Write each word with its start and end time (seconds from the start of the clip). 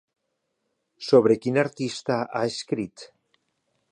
Sobre 1.07 1.35
quin 1.43 1.59
artista 1.65 2.17
ha 2.39 2.43
escrit? 2.53 3.07